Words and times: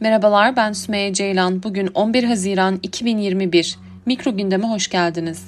Merhabalar 0.00 0.56
ben 0.56 0.72
Sümeyye 0.72 1.12
Ceylan. 1.12 1.62
Bugün 1.62 1.86
11 1.86 2.24
Haziran 2.24 2.78
2021. 2.82 3.78
Mikro 4.06 4.36
gündeme 4.36 4.68
hoş 4.68 4.88
geldiniz. 4.88 5.44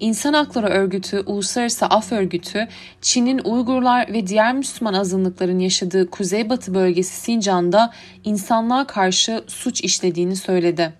İnsan 0.00 0.32
Hakları 0.32 0.66
Örgütü, 0.66 1.20
Uluslararası 1.26 1.86
Af 1.86 2.12
Örgütü, 2.12 2.68
Çin'in 3.00 3.38
Uygurlar 3.38 4.12
ve 4.12 4.26
diğer 4.26 4.54
Müslüman 4.54 4.94
azınlıkların 4.94 5.58
yaşadığı 5.58 6.10
Kuzeybatı 6.10 6.74
bölgesi 6.74 7.20
Sincan'da 7.20 7.92
insanlığa 8.24 8.86
karşı 8.86 9.44
suç 9.46 9.80
işlediğini 9.80 10.36
söyledi. 10.36 10.92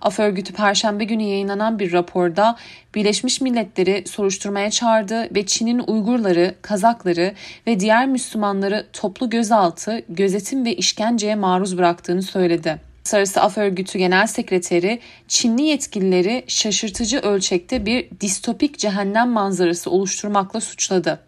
Af 0.00 0.20
örgütü 0.20 0.52
Perşembe 0.52 1.04
günü 1.04 1.22
yayınlanan 1.22 1.78
bir 1.78 1.92
raporda 1.92 2.56
Birleşmiş 2.94 3.40
Milletleri 3.40 4.04
soruşturmaya 4.06 4.70
çağırdı 4.70 5.34
ve 5.34 5.46
Çin'in 5.46 5.82
Uygurları, 5.86 6.54
Kazakları 6.62 7.34
ve 7.66 7.80
diğer 7.80 8.06
Müslümanları 8.06 8.86
toplu 8.92 9.30
gözaltı, 9.30 10.02
gözetim 10.08 10.64
ve 10.64 10.74
işkenceye 10.74 11.34
maruz 11.34 11.78
bıraktığını 11.78 12.22
söyledi. 12.22 12.87
Uluslararası 13.08 13.42
Af 13.42 13.58
Örgütü 13.58 13.98
Genel 13.98 14.26
Sekreteri 14.26 15.00
Çinli 15.28 15.62
yetkilileri 15.62 16.44
şaşırtıcı 16.46 17.18
ölçekte 17.18 17.86
bir 17.86 18.08
distopik 18.20 18.78
cehennem 18.78 19.28
manzarası 19.28 19.90
oluşturmakla 19.90 20.60
suçladı. 20.60 21.20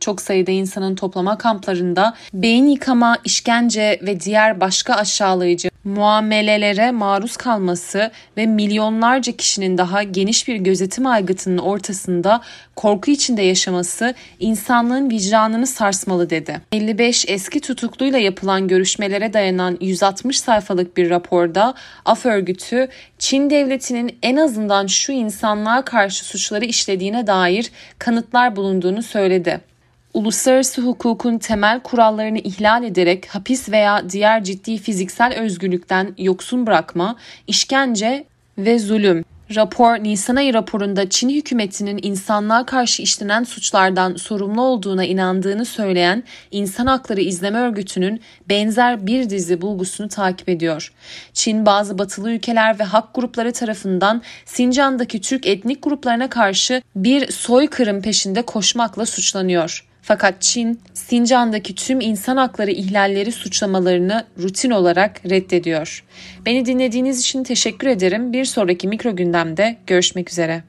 Çok 0.00 0.20
sayıda 0.20 0.50
insanın 0.50 0.94
toplama 0.94 1.38
kamplarında 1.38 2.14
beyin 2.34 2.66
yıkama, 2.66 3.16
işkence 3.24 4.00
ve 4.02 4.20
diğer 4.20 4.60
başka 4.60 4.94
aşağılayıcı 4.94 5.71
muamelelere 5.84 6.90
maruz 6.90 7.36
kalması 7.36 8.10
ve 8.36 8.46
milyonlarca 8.46 9.32
kişinin 9.32 9.78
daha 9.78 10.02
geniş 10.02 10.48
bir 10.48 10.56
gözetim 10.56 11.06
aygıtının 11.06 11.58
ortasında 11.58 12.40
korku 12.76 13.10
içinde 13.10 13.42
yaşaması 13.42 14.14
insanlığın 14.40 15.10
vicdanını 15.10 15.66
sarsmalı 15.66 16.30
dedi. 16.30 16.60
55 16.72 17.24
eski 17.28 17.60
tutukluyla 17.60 18.18
yapılan 18.18 18.68
görüşmelere 18.68 19.32
dayanan 19.32 19.78
160 19.80 20.40
sayfalık 20.40 20.96
bir 20.96 21.10
raporda 21.10 21.74
Af 22.04 22.26
örgütü 22.26 22.88
Çin 23.18 23.50
devletinin 23.50 24.18
en 24.22 24.36
azından 24.36 24.86
şu 24.86 25.12
insanlığa 25.12 25.84
karşı 25.84 26.24
suçları 26.24 26.64
işlediğine 26.64 27.26
dair 27.26 27.70
kanıtlar 27.98 28.56
bulunduğunu 28.56 29.02
söyledi 29.02 29.71
uluslararası 30.14 30.82
hukukun 30.82 31.38
temel 31.38 31.80
kurallarını 31.80 32.38
ihlal 32.38 32.84
ederek 32.84 33.26
hapis 33.26 33.68
veya 33.68 34.10
diğer 34.10 34.44
ciddi 34.44 34.78
fiziksel 34.78 35.34
özgürlükten 35.34 36.14
yoksun 36.18 36.66
bırakma, 36.66 37.16
işkence 37.46 38.24
ve 38.58 38.78
zulüm. 38.78 39.24
Rapor 39.54 39.98
Nisan 39.98 40.36
ayı 40.36 40.54
raporunda 40.54 41.08
Çin 41.08 41.28
hükümetinin 41.28 41.98
insanlığa 42.02 42.66
karşı 42.66 43.02
işlenen 43.02 43.44
suçlardan 43.44 44.14
sorumlu 44.14 44.62
olduğuna 44.62 45.04
inandığını 45.04 45.64
söyleyen 45.64 46.22
İnsan 46.50 46.86
Hakları 46.86 47.20
İzleme 47.20 47.58
Örgütü'nün 47.58 48.20
benzer 48.48 49.06
bir 49.06 49.30
dizi 49.30 49.60
bulgusunu 49.60 50.08
takip 50.08 50.48
ediyor. 50.48 50.92
Çin 51.32 51.66
bazı 51.66 51.98
batılı 51.98 52.32
ülkeler 52.32 52.78
ve 52.78 52.84
hak 52.84 53.14
grupları 53.14 53.52
tarafından 53.52 54.22
Sincan'daki 54.44 55.20
Türk 55.20 55.46
etnik 55.46 55.82
gruplarına 55.82 56.30
karşı 56.30 56.82
bir 56.96 57.32
soykırım 57.32 58.02
peşinde 58.02 58.42
koşmakla 58.42 59.06
suçlanıyor. 59.06 59.91
Fakat 60.02 60.42
Çin, 60.42 60.80
Sincan'daki 60.94 61.74
tüm 61.74 62.00
insan 62.00 62.36
hakları 62.36 62.70
ihlalleri 62.70 63.32
suçlamalarını 63.32 64.24
rutin 64.38 64.70
olarak 64.70 65.26
reddediyor. 65.30 66.04
Beni 66.46 66.66
dinlediğiniz 66.66 67.20
için 67.20 67.44
teşekkür 67.44 67.86
ederim. 67.86 68.32
Bir 68.32 68.44
sonraki 68.44 68.88
mikro 68.88 69.16
gündemde 69.16 69.76
görüşmek 69.86 70.30
üzere. 70.30 70.62